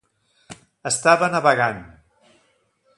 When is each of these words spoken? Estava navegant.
Estava 0.91 1.29
navegant. 1.35 1.85